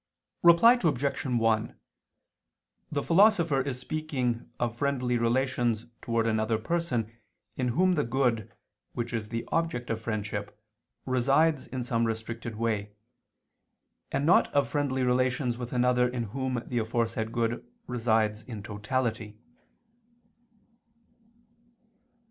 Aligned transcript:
Reply 0.41 0.79
Obj. 0.83 1.23
1: 1.27 1.79
The 2.91 3.03
Philosopher 3.03 3.61
is 3.61 3.79
speaking 3.79 4.49
of 4.59 4.75
friendly 4.75 5.15
relations 5.19 5.85
towards 6.01 6.27
another 6.27 6.57
person 6.57 7.13
in 7.55 7.67
whom 7.67 7.93
the 7.93 8.03
good, 8.03 8.51
which 8.93 9.13
is 9.13 9.29
the 9.29 9.47
object 9.51 9.91
of 9.91 10.01
friendship, 10.01 10.59
resides 11.05 11.67
in 11.67 11.83
some 11.83 12.05
restricted 12.07 12.55
way; 12.55 12.93
and 14.11 14.25
not 14.25 14.51
of 14.55 14.67
friendly 14.67 15.03
relations 15.03 15.59
with 15.59 15.71
another 15.71 16.07
in 16.07 16.23
whom 16.33 16.63
the 16.65 16.79
aforesaid 16.79 17.31
good 17.31 17.63
resides 17.85 18.41
in 18.41 18.63
totality. 18.63 19.37